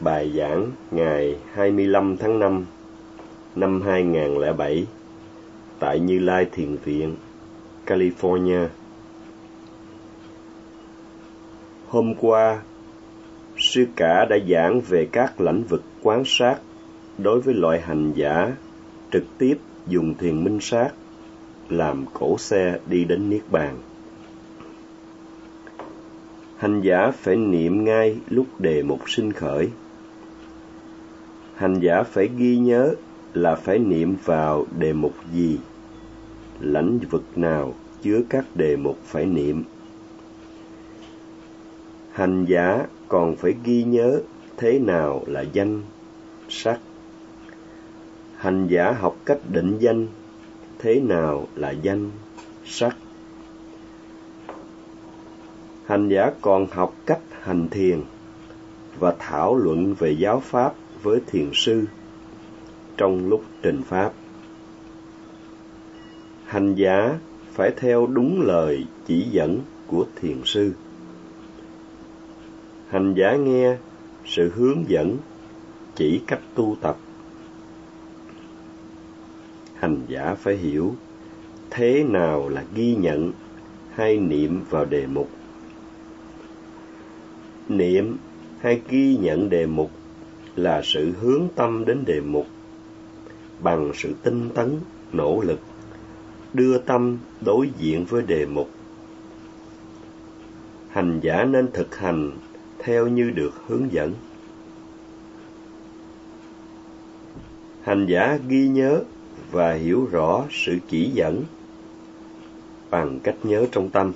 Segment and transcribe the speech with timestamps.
[0.00, 2.66] Bài giảng ngày 25 tháng 5
[3.56, 4.86] năm 2007
[5.78, 7.16] tại Như Lai Thiền Viện,
[7.86, 8.66] California.
[11.88, 12.62] Hôm qua,
[13.56, 16.58] sư cả đã giảng về các lĩnh vực quán sát
[17.18, 18.52] đối với loại hành giả
[19.12, 20.90] trực tiếp dùng thiền minh sát
[21.68, 23.76] làm cổ xe đi đến Niết Bàn.
[26.56, 29.68] Hành giả phải niệm ngay lúc đề mục sinh khởi.
[31.58, 32.94] Hành giả phải ghi nhớ
[33.34, 35.58] là phải niệm vào đề mục gì,
[36.60, 39.64] lãnh vực nào chứa các đề mục phải niệm.
[42.12, 44.20] Hành giả còn phải ghi nhớ
[44.56, 45.82] thế nào là danh,
[46.48, 46.80] sắc.
[48.36, 50.06] Hành giả học cách định danh
[50.78, 52.10] thế nào là danh,
[52.64, 52.96] sắc.
[55.86, 58.00] Hành giả còn học cách hành thiền
[58.98, 61.84] và thảo luận về giáo pháp với thiền sư
[62.96, 64.12] trong lúc trình pháp.
[66.44, 67.18] Hành giả
[67.52, 70.72] phải theo đúng lời chỉ dẫn của thiền sư.
[72.88, 73.76] Hành giả nghe
[74.26, 75.16] sự hướng dẫn,
[75.94, 76.96] chỉ cách tu tập.
[79.74, 80.94] Hành giả phải hiểu
[81.70, 83.32] thế nào là ghi nhận
[83.94, 85.28] hay niệm vào đề mục.
[87.68, 88.16] Niệm
[88.60, 89.90] hay ghi nhận đề mục
[90.62, 92.46] là sự hướng tâm đến đề mục
[93.60, 94.76] bằng sự tinh tấn,
[95.12, 95.60] nỗ lực,
[96.52, 98.70] đưa tâm đối diện với đề mục.
[100.88, 102.30] Hành giả nên thực hành
[102.78, 104.12] theo như được hướng dẫn.
[107.82, 109.02] Hành giả ghi nhớ
[109.50, 111.42] và hiểu rõ sự chỉ dẫn
[112.90, 114.12] bằng cách nhớ trong tâm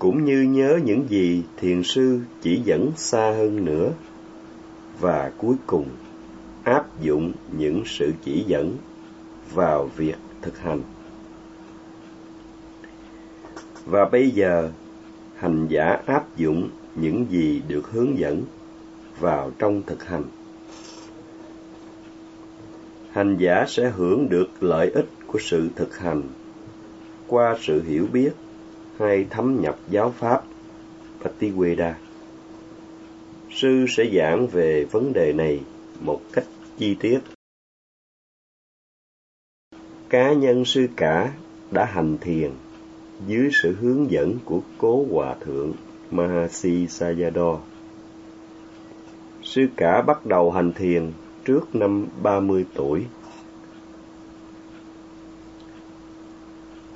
[0.00, 3.92] cũng như nhớ những gì thiền sư chỉ dẫn xa hơn nữa
[5.00, 5.88] và cuối cùng
[6.64, 8.76] áp dụng những sự chỉ dẫn
[9.54, 10.82] vào việc thực hành
[13.86, 14.70] và bây giờ,
[15.36, 18.42] hành giả áp dụng những gì được hướng dẫn
[19.20, 20.24] vào trong thực hành
[23.10, 26.22] hành giả sẽ hưởng được lợi ích của sự thực hành
[27.26, 28.30] qua sự hiểu biết
[28.98, 30.42] hay thấm nhập giáo pháp
[31.22, 31.92] Patiweda.
[33.50, 35.60] Sư sẽ giảng về vấn đề này
[36.00, 36.44] một cách
[36.78, 37.20] chi tiết.
[40.08, 41.32] Cá nhân sư cả
[41.70, 42.50] đã hành thiền
[43.26, 45.72] dưới sự hướng dẫn của cố hòa thượng
[46.10, 47.58] Mahasi Sayadaw.
[49.42, 51.12] Sư cả bắt đầu hành thiền
[51.44, 53.06] trước năm 30 tuổi.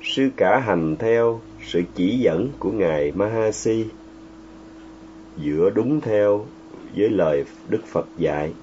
[0.01, 3.85] Sư cả hành theo sự chỉ dẫn của Ngài Mahasi
[5.37, 6.45] dựa đúng theo
[6.95, 8.53] với lời Đức Phật dạy.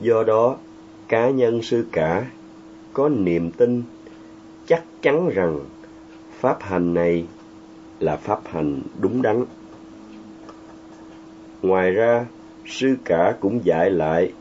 [0.00, 0.56] Do đó,
[1.08, 2.26] cá nhân sư cả
[2.92, 3.82] có niềm tin
[4.66, 5.60] chắc chắn rằng
[6.40, 7.26] pháp hành này
[8.00, 9.44] là pháp hành đúng đắn.
[11.62, 12.26] Ngoài ra,
[12.66, 14.32] sư cả cũng dạy lại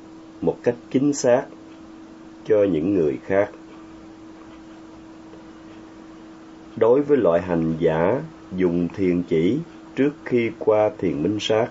[0.42, 1.46] một cách chính xác
[2.46, 3.52] cho những người khác.
[6.76, 8.22] Đối với loại hành giả
[8.56, 9.60] dùng thiền chỉ
[9.96, 11.68] trước khi qua thiền minh sát,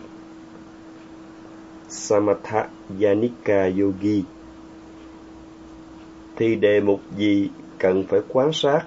[1.89, 2.69] Samatha
[3.01, 4.25] Yanika Yogi,
[6.37, 8.83] thì đề mục gì cần phải quan sát?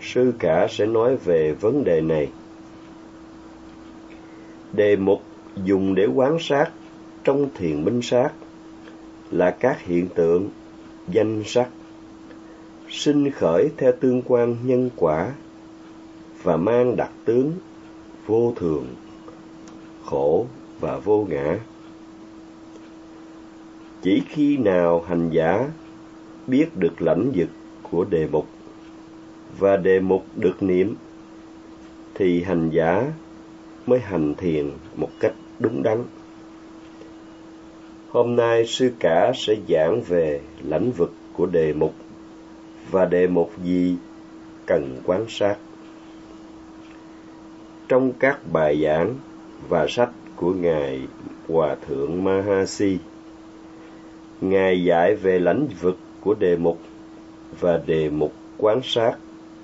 [0.00, 2.30] Sư cả sẽ nói về vấn đề này.
[4.72, 5.22] Đề mục
[5.64, 6.70] dùng để quan sát
[7.24, 8.30] trong thiền minh sát
[9.30, 10.48] là các hiện tượng
[11.08, 11.68] danh sắc
[12.88, 15.32] sinh khởi theo tương quan nhân quả
[16.42, 17.52] và mang đặc tướng
[18.26, 18.86] vô thường,
[20.04, 20.46] khổ
[20.80, 21.58] và vô ngã
[24.02, 25.68] chỉ khi nào hành giả
[26.46, 27.48] biết được lãnh vực
[27.90, 28.46] của đề mục
[29.58, 30.94] và đề mục được niệm,
[32.14, 33.12] thì hành giả
[33.86, 36.04] mới hành thiền một cách đúng đắn
[38.10, 41.94] hôm nay sư cả sẽ giảng về lãnh vực của đề mục
[42.90, 43.96] và đề mục gì
[44.66, 45.56] cần quan sát.
[47.90, 49.14] Trong các bài giảng
[49.68, 51.00] và sách của Ngài
[51.48, 52.98] Hòa Thượng Mahasi,
[54.40, 56.78] Ngài dạy về lãnh vực của đề mục
[57.60, 59.12] và đề mục quán sát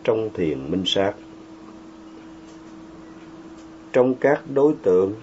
[0.04, 1.12] trong thiền minh sát.
[3.92, 5.14] Trong các đối tượng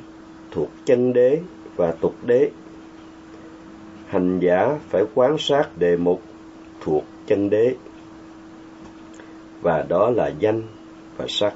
[0.51, 1.39] thuộc chân đế
[1.75, 2.49] và tục đế,
[4.07, 6.21] hành giả phải quán sát đề mục
[6.81, 7.75] thuộc chân đế
[9.61, 10.61] và đó là danh
[11.17, 11.53] và sắc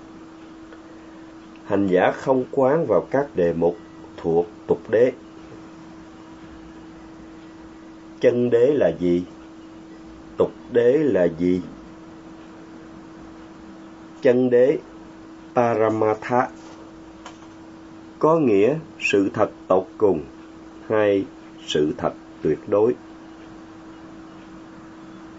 [1.68, 3.78] hành giả không quán vào các đề mục
[4.18, 5.12] thuộc tục đế.
[8.20, 9.24] Chân đế là gì?
[10.38, 11.62] Tục đế là gì?
[14.22, 14.78] Chân đế,
[15.56, 16.48] Paramatha,
[18.20, 20.24] có nghĩa sự thật tột cùng
[20.90, 21.26] hay
[21.66, 22.96] sự thật tuyệt đối.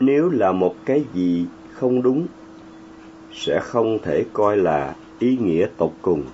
[0.01, 2.27] Nếu là một cái gì không đúng,
[3.33, 6.25] sẽ không thể coi là ý nghĩa tột cùng,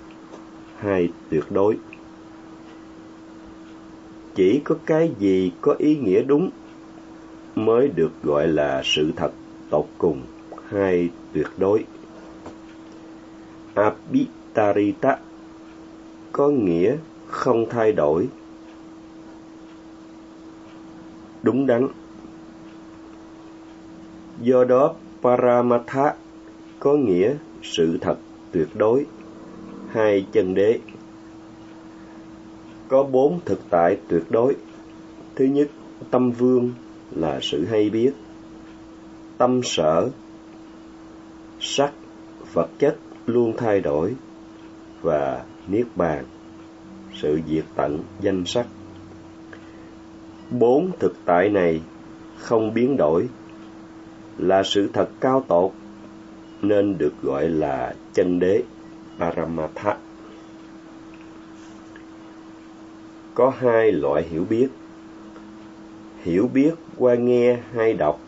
[0.77, 1.77] hay tuyệt đối.
[4.35, 6.51] Chỉ có cái gì có ý nghĩa đúng
[7.55, 9.33] mới được gọi là sự thật
[9.71, 10.23] tột cùng
[10.69, 11.85] hay tuyệt đối.
[13.75, 15.19] Abitarita
[16.33, 16.97] có nghĩa
[17.27, 18.29] không thay đổi.
[21.43, 21.89] Đúng đắn.
[24.41, 26.15] Do đó paramatha
[26.79, 28.19] có nghĩa sự thật
[28.55, 29.07] tuyệt đối.
[29.91, 30.79] Hai chân đế.
[32.89, 34.57] Có bốn thực tại tuyệt đối.
[35.35, 35.69] Thứ nhất,
[36.11, 36.71] tâm vương
[37.11, 38.13] là sự hay biết.
[39.39, 40.11] Tâm sở,
[41.61, 41.93] sắc,
[42.53, 42.97] vật chất
[43.27, 44.15] luôn thay đổi
[45.03, 46.25] và niết bàn,
[47.15, 48.67] sự diệt tận danh sắc.
[50.51, 51.81] Bốn thực tại này
[52.39, 53.29] không biến đổi,
[54.39, 55.73] là sự thật cao tột
[56.63, 58.63] nên được gọi là chân đế,
[59.19, 59.97] Paramatha.
[63.35, 64.69] Có hai loại hiểu biết.
[66.23, 68.21] Hiểu biết qua nghe hay đọc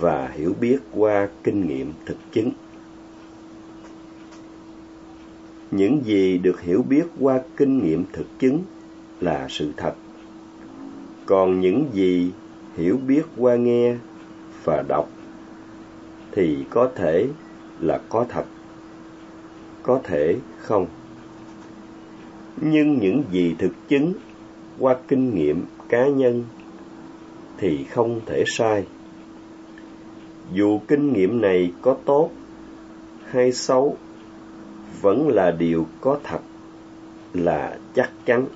[0.00, 2.50] và hiểu biết qua kinh nghiệm thực chứng.
[5.70, 8.62] Những gì được hiểu biết qua kinh nghiệm thực chứng
[9.20, 9.94] là sự thật.
[11.26, 12.32] Còn những gì
[12.76, 13.96] hiểu biết qua nghe
[14.64, 15.10] và đọc
[16.32, 17.28] thì có thể
[17.80, 18.44] là có thật,
[19.82, 20.86] có thể không.
[22.60, 24.12] Nhưng những gì thực chứng
[24.78, 26.44] qua kinh nghiệm cá nhân
[27.58, 28.86] thì không thể sai.
[30.52, 32.30] Dù kinh nghiệm này có tốt
[33.24, 33.96] hay xấu,
[35.00, 36.40] vẫn là điều có thật,
[37.32, 38.46] là chắc chắn.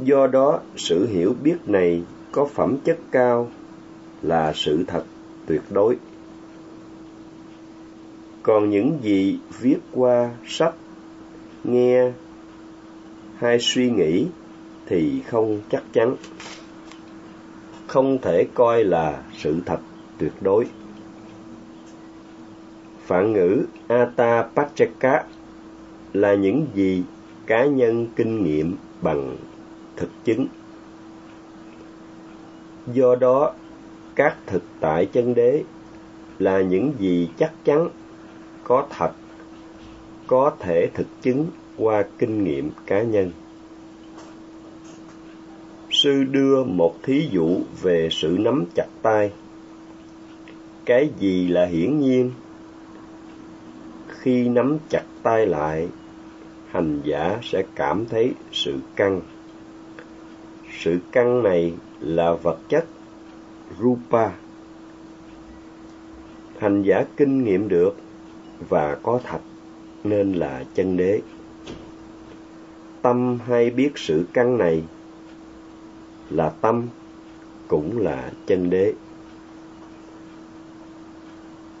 [0.00, 2.02] Do đó, sự hiểu biết này
[2.32, 3.48] có phẩm chất cao
[4.22, 5.04] là sự thật
[5.46, 5.96] tuyệt đối.
[8.42, 10.74] Còn những gì viết qua sách,
[11.64, 12.12] nghe
[13.36, 14.26] hay suy nghĩ
[14.86, 16.16] thì không chắc chắn,
[17.86, 19.78] không thể coi là sự thật
[20.18, 20.66] tuyệt đối.
[23.06, 25.24] Phản ngữ Atapachaka
[26.12, 27.04] là những gì
[27.46, 29.36] cá nhân kinh nghiệm bằng
[29.96, 30.46] thực chứng.
[32.92, 33.52] Do đó,
[34.14, 35.62] các thực tại chân đế
[36.38, 37.88] là những gì chắc chắn,
[38.64, 39.12] có thật,
[40.26, 41.46] có thể thực chứng
[41.76, 43.30] qua kinh nghiệm cá nhân.
[45.90, 49.32] Sư đưa một thí dụ về sự nắm chặt tay.
[50.84, 52.30] Cái gì là hiển nhiên?
[54.08, 55.88] Khi nắm chặt tay lại,
[56.68, 59.20] hành giả sẽ cảm thấy sự căng.
[60.80, 62.84] Sự căng này là vật chất
[63.80, 64.30] Rupa.
[66.58, 67.96] Hành giả kinh nghiệm được
[68.68, 69.40] và có thật
[70.04, 71.20] nên là chân đế.
[73.02, 74.82] Tâm hay biết sự căn này
[76.30, 76.86] là tâm
[77.68, 78.92] cũng là chân đế.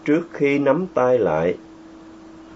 [0.04, 1.58] Trước khi nắm tay lại,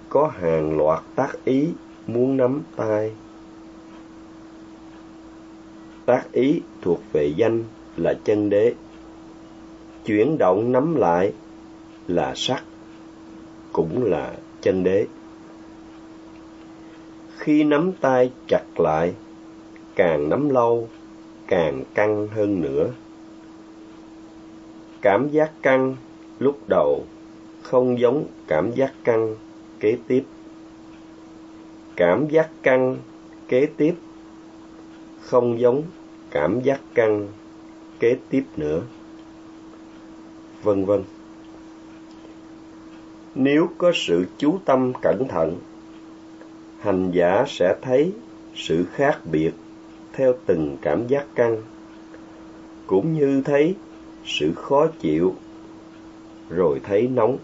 [0.09, 1.69] có hàng loạt tác ý
[2.07, 3.13] muốn nắm tay.
[6.07, 7.65] Tác ý thuộc về danh
[7.97, 8.75] là chân đế
[10.09, 11.33] chuyển động nắm lại
[12.07, 12.65] là sắc,
[13.73, 15.07] cũng là chân đế.
[17.37, 19.15] Khi nắm tay chặt lại,
[19.95, 20.89] càng nắm lâu,
[21.47, 22.91] càng căng hơn nữa.
[25.03, 25.97] Cảm giác căng
[26.39, 27.05] lúc đầu
[27.63, 29.37] không giống cảm giác căng
[29.81, 30.25] kế tiếp.
[31.97, 32.97] Cảm giác căng
[33.49, 33.95] kế tiếp
[35.21, 35.83] không giống
[36.31, 37.29] cảm giác căng
[38.01, 38.83] kế tiếp nữa
[40.63, 41.05] vân vân.
[43.35, 45.59] Nếu có sự chú tâm cẩn thận,
[46.79, 48.13] hành giả sẽ thấy
[48.55, 49.53] sự khác biệt
[50.13, 51.57] theo từng cảm giác căng,
[52.87, 53.75] cũng như thấy
[54.25, 55.35] sự khó chịu,
[56.51, 57.37] rồi thấy nóng.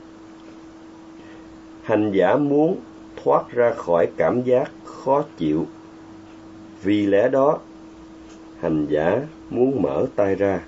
[1.83, 2.80] Hành giả muốn
[3.23, 5.66] thoát ra khỏi cảm giác khó chịu,
[6.83, 7.59] vì lẽ đó
[8.61, 10.61] hành giả muốn mở tay ra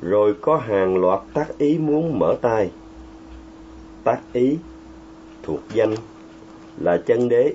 [0.00, 2.70] rồi có hàng loạt tác ý muốn mở tay.
[4.04, 4.56] Tác ý
[5.42, 5.94] thuộc danh
[6.78, 7.54] là chân đế.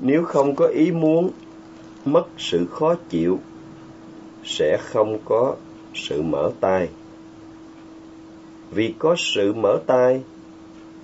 [0.00, 1.30] Nếu không có ý muốn
[2.04, 3.38] mất sự khó chịu,
[4.44, 5.56] sẽ không có
[5.94, 6.88] sự mở tay
[8.74, 10.22] vì có sự mở tay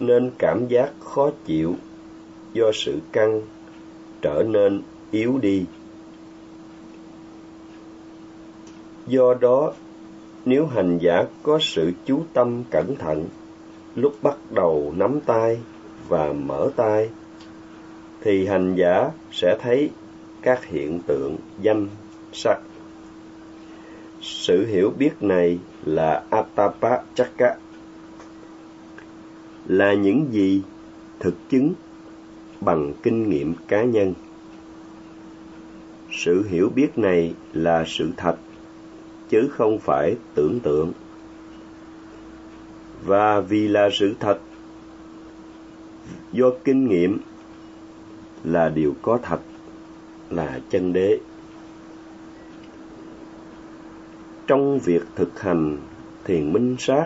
[0.01, 1.75] nên cảm giác khó chịu
[2.55, 3.43] do sự căng
[4.23, 5.65] trở nên yếu đi.
[9.09, 9.73] Do đó,
[10.45, 13.27] nếu hành giả có sự chú tâm cẩn thận,
[13.97, 15.61] lúc bắt đầu nắm tay
[16.09, 17.11] và mở tay,
[18.21, 19.91] thì hành giả sẽ thấy
[20.43, 21.89] các hiện tượng danh
[22.33, 22.59] sắc.
[24.21, 27.57] Sự hiểu biết này là atapachaka.
[29.67, 30.63] Là những gì
[31.21, 31.73] thực chứng
[32.61, 34.15] bằng kinh nghiệm cá nhân.
[36.13, 38.37] Sự hiểu biết này là sự thật
[39.29, 40.93] chứ không phải tưởng tượng.
[43.05, 44.39] Và vì là sự thật,
[46.33, 47.19] do kinh nghiệm
[48.45, 49.41] là điều có thật,
[50.31, 51.19] là chân đế.
[54.47, 55.79] Trong việc thực hành
[56.25, 57.05] thiền minh sát,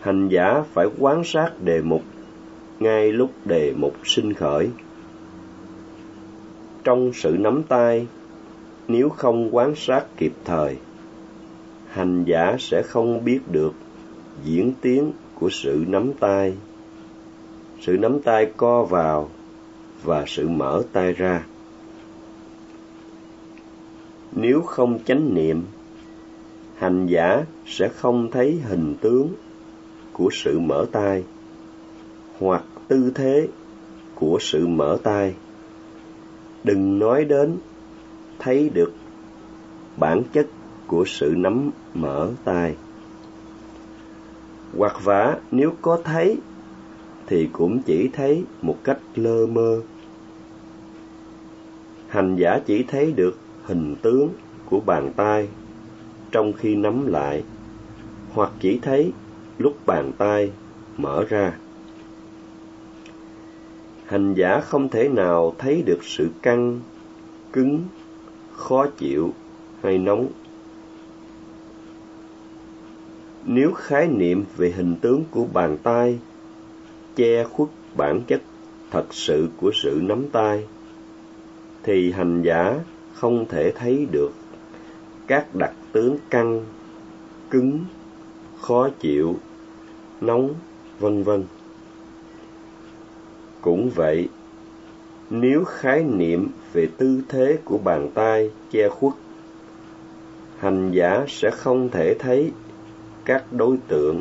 [0.00, 2.02] hành giả phải quán sát đề mục
[2.80, 4.70] ngay lúc đề mục sinh khởi.
[6.84, 8.06] Trong sự nắm tay
[8.88, 10.76] nếu không quán sát kịp thời,
[11.88, 13.74] hành giả sẽ không biết được
[14.44, 16.54] diễn tiến của sự nắm tay.
[17.80, 19.30] Sự nắm tay co vào
[20.02, 21.44] và sự mở tay ra.
[24.32, 25.62] Nếu không chánh niệm,
[26.76, 29.28] hành giả sẽ không thấy hình tướng
[30.12, 31.24] của sự mở tay
[32.38, 33.48] hoặc tư thế
[34.14, 35.34] của sự mở tay.
[36.64, 37.56] Đừng nói đến
[38.44, 38.92] thấy được
[39.96, 40.46] bản chất
[40.86, 42.74] của sự nắm mở tay
[44.78, 46.38] hoặc vả, nếu có thấy,
[47.26, 49.80] thì cũng chỉ thấy một cách lơ mơ.
[52.08, 54.28] Hành giả chỉ thấy được hình tướng
[54.66, 55.48] của bàn tay
[56.30, 57.44] trong khi nắm lại,
[58.32, 59.12] hoặc chỉ thấy
[59.58, 60.50] lúc bàn tay
[60.96, 61.58] mở ra.
[64.06, 66.80] Hành giả không thể nào thấy được sự căng,
[67.52, 67.82] cứng
[68.56, 69.32] khó chịu
[69.82, 70.28] hay nóng.
[73.44, 76.18] Nếu khái niệm về hình tướng của bàn tay
[77.16, 78.42] che khuất bản chất
[78.90, 80.66] thật sự của sự nắm tay,
[81.82, 82.80] thì hành giả
[83.14, 84.30] không thể thấy được
[85.26, 86.64] các đặc tướng căng,
[87.50, 87.84] cứng,
[88.60, 89.36] khó chịu,
[90.20, 90.54] nóng,
[90.98, 91.44] vân vân.
[93.60, 94.28] Cũng vậy
[95.40, 99.12] nếu khái niệm về tư thế của bàn tay che khuất,
[100.58, 102.52] hành giả sẽ không thể thấy
[103.24, 104.20] các đối tượng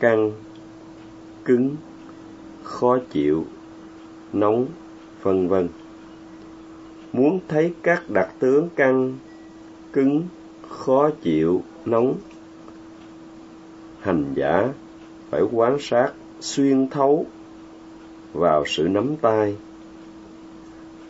[0.00, 0.32] căng,
[1.44, 1.76] cứng,
[2.62, 3.44] khó chịu,
[4.32, 4.66] nóng,
[5.22, 5.68] vân vân.
[7.12, 9.18] Muốn thấy các đặc tướng căng,
[9.92, 10.22] cứng,
[10.68, 12.14] khó chịu, nóng,
[14.00, 14.68] hành giả
[15.30, 17.26] phải quan sát xuyên thấu
[18.32, 19.56] vào sự nắm tay,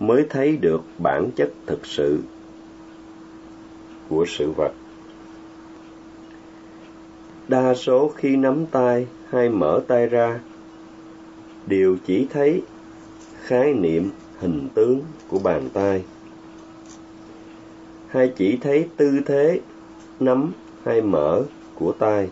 [0.00, 2.18] mới thấy được bản chất thực sự
[4.08, 4.72] của sự vật.
[7.48, 10.40] Đa số khi nắm tay hay mở tay ra,
[11.66, 12.62] đều chỉ thấy
[13.42, 16.04] khái niệm hình tướng của bàn tay,
[18.08, 19.60] hay chỉ thấy tư thế
[20.20, 20.52] nắm
[20.84, 21.42] hay mở
[21.74, 22.28] của tay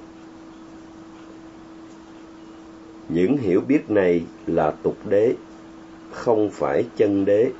[3.09, 5.35] những hiểu biết này là tục đế
[6.13, 7.51] không phải chân đế.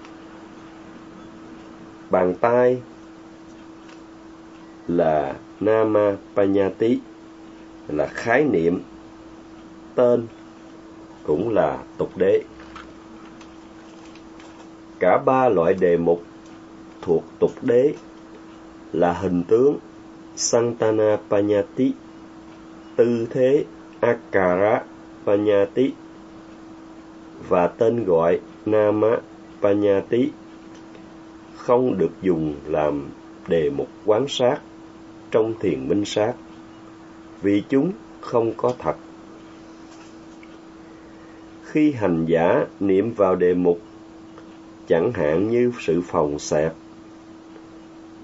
[2.11, 2.83] Bàn tay
[4.89, 7.01] là nama panyati
[7.89, 8.83] là khái niệm.
[9.95, 10.27] Tên
[11.23, 12.43] cũng là tục đế.
[14.99, 16.23] Cả ba loại đề mục
[17.03, 17.95] thuộc tục đế
[18.93, 19.79] là hình tướng
[20.37, 21.93] Santana Panyati,
[22.97, 23.65] tư thế
[24.01, 24.83] Akara
[25.27, 25.93] Panyati
[27.49, 29.17] và tên gọi Nama
[29.63, 30.31] Panyati
[31.57, 33.09] không được dùng làm
[33.49, 34.61] đề mục quán sát
[35.31, 36.35] trong thiền minh sát,
[37.43, 38.97] vì chúng không có thật.
[41.65, 43.81] Khi hành giả niệm vào đề mục,
[44.89, 46.73] chẳng hạn như sự phòng xẹp,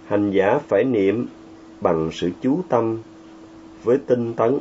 [0.06, 1.26] hành giả phải niệm
[1.80, 2.98] bằng sự chú tâm
[3.84, 4.58] với tinh tấn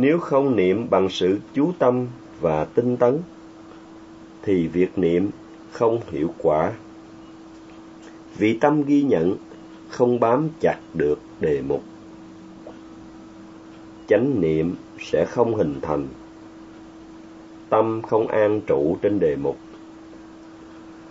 [0.00, 2.06] nếu không niệm bằng sự chú tâm
[2.40, 3.18] và tinh tấn,
[4.42, 5.30] thì việc niệm
[5.72, 6.72] không hiệu quả.
[8.36, 9.36] Vì tâm ghi nhận,
[9.88, 11.82] không bám chặt được đề mục.
[14.08, 16.06] Chánh niệm sẽ không hình thành.
[17.68, 19.56] Tâm không an trụ trên đề mục.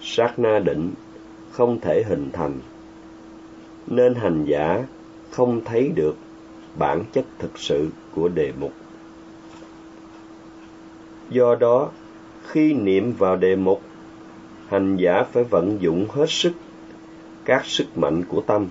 [0.01, 0.91] Sát na định
[1.51, 2.53] không thể hình thành.
[3.88, 4.86] Nên hành giả
[5.32, 6.17] không thấy được
[6.79, 8.72] bản chất thực sự của đề mục.
[11.29, 11.89] Do đó,
[12.48, 13.81] khi niệm vào đề mục,
[14.67, 16.53] hành giả phải vận dụng hết sức,
[17.46, 18.67] các sức mạnh của tâm.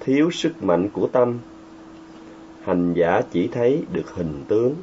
[0.00, 1.38] Thiếu sức mạnh của tâm,
[2.62, 4.74] hành giả chỉ thấy được hình tướng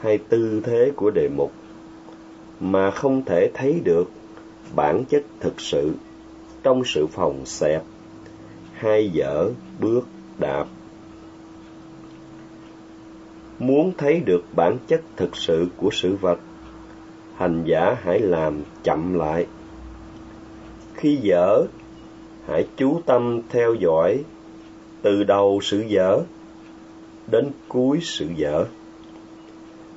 [0.00, 1.52] hay tư thế của đề mục,
[2.60, 4.10] mà không thể thấy được
[4.74, 5.92] bản chất thực sự
[6.62, 7.82] trong sự phòng xẹp,
[8.72, 10.06] hai dở bước
[10.40, 10.66] đạp
[13.60, 16.38] muốn thấy được bản chất thực sự của sự vật,
[17.36, 19.46] hành giả hãy làm chậm lại.
[20.94, 21.64] Khi dở,
[22.46, 24.24] hãy chú tâm theo dõi
[25.02, 26.20] từ đầu sự dở
[27.26, 28.64] đến cuối sự dở.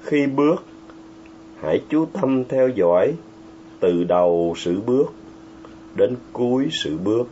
[0.01, 0.63] Khi bước,
[1.61, 3.13] hãy chú tâm theo dõi
[3.79, 5.13] từ đầu sự bước
[5.95, 7.27] đến cuối sự bước.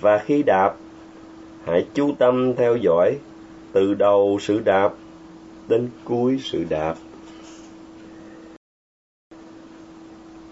[0.00, 0.76] Và khi đạp
[1.64, 3.18] hãy chú tâm theo dõi
[3.72, 4.92] từ đầu sự đạp
[5.68, 6.94] đến cuối sự đạp.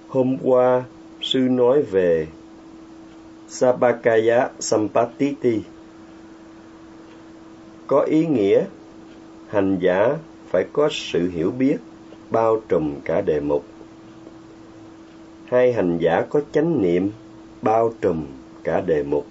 [0.08, 0.84] Hôm qua,
[1.20, 2.26] sư nói về
[3.48, 5.60] Sabakaya Sampatiti.
[7.86, 8.64] Có ý nghĩa,
[9.48, 10.16] hành giả
[10.50, 11.76] phải có sự hiểu biết
[12.30, 13.64] bao trùm cả đề mục.
[15.44, 17.10] Hai hành giả có chánh niệm
[17.62, 18.26] bao trùm
[18.64, 19.26] cả đề mục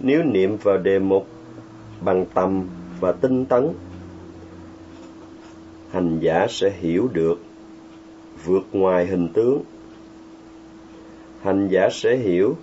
[0.00, 1.26] nếu niệm vào đề mục
[2.00, 2.68] bằng tâm
[3.00, 3.72] và tinh tấn,
[5.90, 7.40] hành giả sẽ hiểu được,
[8.44, 9.62] vượt ngoài hình tướng.
[11.42, 12.56] Hành giả sẽ hiểu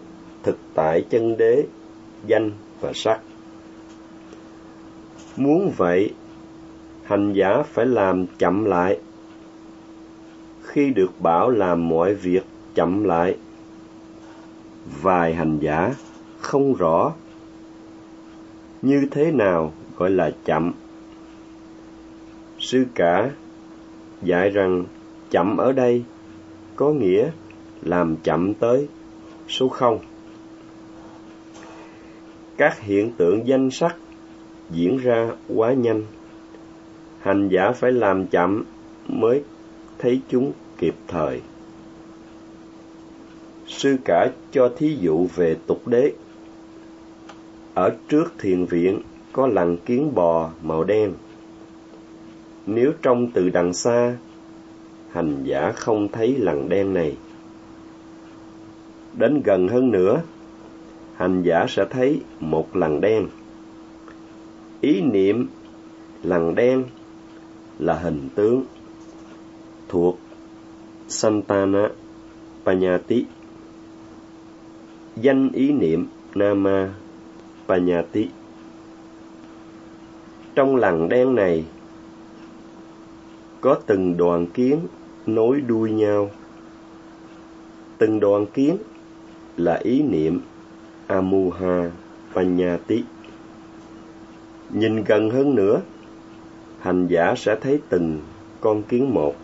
[0.43, 1.63] thực tại chân đế,
[2.27, 3.19] danh và sắc.
[5.37, 6.13] Muốn vậy,
[7.03, 8.99] hành giả phải làm chậm lại.
[10.63, 12.43] Khi được bảo làm mọi việc
[12.75, 13.37] chậm lại,
[15.01, 15.93] vài hành giả
[16.39, 17.13] không rõ
[18.81, 20.71] như thế nào gọi là chậm?
[22.59, 23.31] Sư cả
[24.21, 24.85] dạy rằng
[25.29, 26.03] chậm ở đây
[26.75, 27.31] có nghĩa
[27.81, 28.87] làm chậm tới
[29.47, 29.99] số không.
[32.57, 33.95] Các hiện tượng danh sắc
[34.69, 36.03] diễn ra quá nhanh.
[37.19, 38.63] Hành giả phải làm chậm
[39.07, 39.43] mới
[39.97, 41.41] thấy chúng kịp thời.
[43.67, 46.13] Sư cả cho thí dụ về tục đế
[47.73, 51.13] ở trước thiền viện có lằn kiến bò màu đen.
[52.65, 54.17] Nếu trông từ đằng xa,
[55.11, 57.17] hành giả không thấy lằn đen này.
[59.13, 60.21] Đến gần hơn nữa,
[61.15, 63.27] hành giả sẽ thấy một lằn đen.
[64.81, 65.47] Ý niệm
[66.23, 66.83] lằn đen
[67.79, 68.63] là hình tướng
[69.87, 70.19] thuộc
[71.07, 71.89] Santana
[72.65, 73.25] Panyati.
[75.15, 76.93] Danh ý niệm Nama
[77.71, 78.27] và nhà tị
[80.55, 81.65] trong lằn đen này,
[83.61, 84.79] có từng đoàn kiến
[85.25, 86.29] nối đuôi nhau.
[87.97, 88.77] Từng đoàn kiến
[89.57, 90.39] là ý niệm
[91.07, 91.91] Amuha
[92.33, 93.03] Panyati
[94.69, 95.81] nhìn gần hơn nữa,
[96.79, 98.19] hành giả sẽ thấy từng
[98.61, 99.35] con kiến một.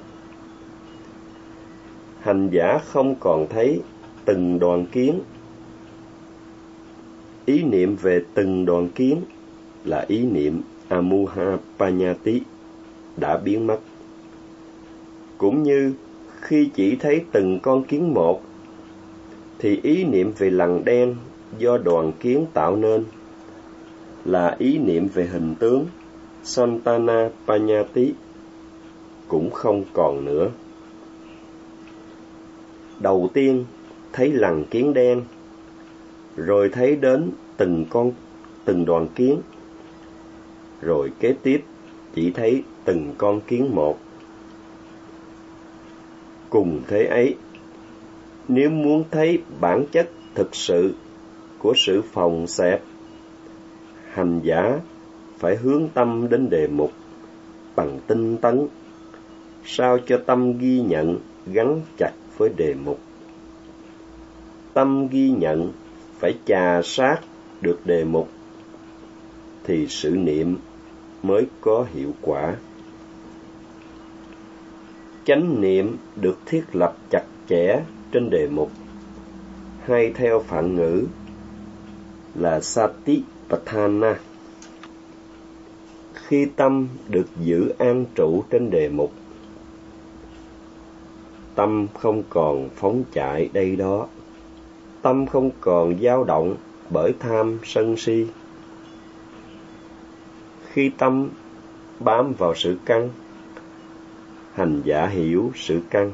[2.22, 3.82] Hành giả không còn thấy
[4.26, 5.20] từng đoàn kiến
[7.48, 9.22] ý niệm về từng đoàn kiến
[9.86, 12.42] là ý niệm amuha panyati
[13.18, 13.80] đã biến mất
[15.38, 15.94] cũng như
[16.42, 18.42] khi chỉ thấy từng con kiến một
[19.60, 21.16] thì ý niệm về lằn đen
[21.58, 23.04] do đoàn kiến tạo nên
[24.26, 25.86] là ý niệm về hình tướng
[26.44, 28.14] Santana Panyati
[29.28, 30.50] cũng không còn nữa.
[33.00, 33.66] Đầu tiên
[34.14, 35.22] thấy lằn kiến đen,
[36.38, 38.12] rồi thấy đến từng con
[38.66, 39.42] từng đoàn kiến,
[40.82, 41.64] rồi kế tiếp
[42.14, 44.00] chỉ thấy từng con kiến một.
[46.50, 47.36] Cùng thế ấy,
[48.48, 50.94] nếu muốn thấy bản chất thực sự
[51.60, 52.82] của sự phòng xẹp,
[54.12, 54.80] hành giả
[55.38, 56.92] phải hướng tâm đến đề mục
[57.76, 58.68] bằng tinh tấn,
[59.66, 63.00] sao cho tâm ghi nhận gắn chặt với đề mục.
[64.74, 65.72] Tâm ghi nhận
[66.20, 67.20] phải chà sát
[67.62, 68.30] được đề mục,
[69.64, 70.58] thì sự niệm
[71.24, 72.56] mới có hiệu quả.
[75.26, 78.72] Chánh niệm được thiết lập chặt chẽ trên đề mục,
[79.86, 81.04] hay theo phản ngữ
[82.36, 84.20] là sati Satipatthana.
[86.14, 89.12] Khi tâm được giữ an trụ trên đề mục
[91.58, 94.08] tâm không còn phóng chạy đây đó
[95.08, 96.56] tâm không còn dao động
[96.90, 98.26] bởi tham sân si.
[100.72, 101.30] Khi tâm
[102.00, 103.10] bám vào sự căn,
[104.54, 106.12] hành giả hiểu sự căn.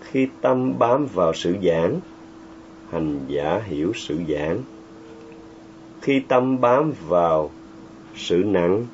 [0.00, 2.00] Khi tâm bám vào sự giảng,
[2.90, 4.62] hành giả hiểu sự giảng.
[6.00, 7.50] Khi tâm bám vào
[8.16, 8.86] sự nặng,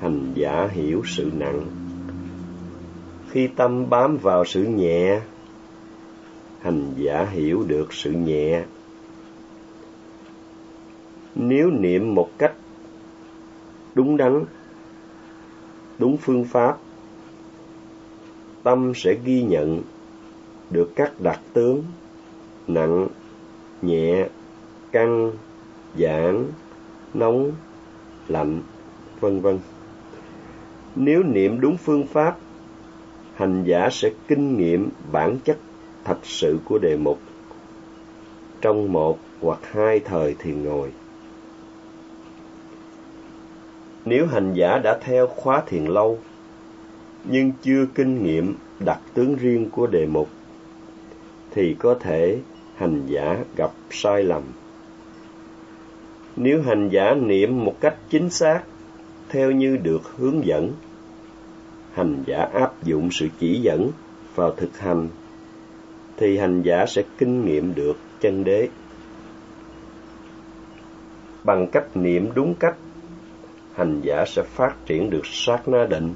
[0.00, 1.66] hành giả hiểu sự nặng.
[3.30, 5.20] Khi tâm bám vào sự nhẹ
[6.66, 8.64] hành giả hiểu được sự nhẹ.
[11.34, 12.52] Nếu niệm một cách
[13.94, 14.44] đúng đắn,
[15.98, 16.78] đúng phương pháp,
[18.62, 19.82] tâm sẽ ghi nhận
[20.70, 21.82] được các đặc tướng
[22.66, 23.08] nặng,
[23.82, 24.28] nhẹ,
[24.92, 25.32] căng,
[25.98, 26.44] giãn,
[27.14, 27.52] nóng,
[28.28, 28.62] lạnh,
[29.20, 29.58] vân vân.
[30.96, 32.38] Nếu niệm đúng phương pháp,
[33.34, 35.58] hành giả sẽ kinh nghiệm bản chất
[36.06, 37.18] thật sự của đề mục.
[38.60, 40.90] Trong một hoặc hai thời thiền ngồi.
[44.04, 46.18] Nếu hành giả đã theo khóa thiền lâu,
[47.24, 50.28] nhưng chưa kinh nghiệm đặc tướng riêng của đề mục,
[51.50, 52.38] thì có thể
[52.76, 54.42] hành giả gặp sai lầm.
[56.36, 58.62] Nếu hành giả niệm một cách chính xác,
[59.28, 60.72] theo như được hướng dẫn,
[61.92, 63.90] hành giả áp dụng sự chỉ dẫn
[64.34, 65.08] vào thực hành
[66.16, 68.68] thì hành giả sẽ kinh nghiệm được chân đế.
[71.44, 72.76] Bằng cách niệm đúng cách,
[73.74, 76.14] hành giả sẽ phát triển được sát na định.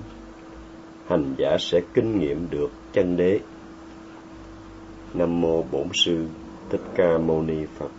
[1.09, 3.41] Hành giả sẽ kinh nghiệm được chân đế.
[5.15, 6.27] Nam mô bổn sư
[6.71, 7.91] thích ca mâu ni phật.